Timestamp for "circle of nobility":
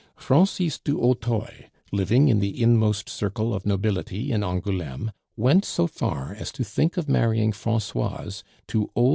3.07-4.31